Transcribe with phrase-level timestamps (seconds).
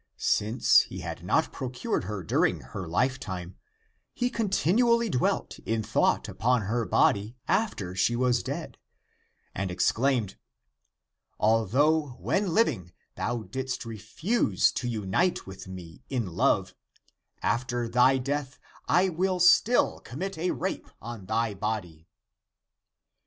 [0.17, 3.55] Since he had not procured her during her lifetime,
[4.15, 8.79] he continually dwelt in thought upon her body after she was dead,
[9.53, 10.37] and ex claimed,"
[11.39, 16.73] Although when living thou didst refuse to unite with me in love,
[17.43, 18.57] after thy death
[18.87, 22.07] I will still commit a rape on thy body."